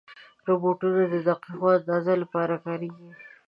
[0.47, 3.09] روبوټونه د دقیقو اندازو لپاره کارېږي.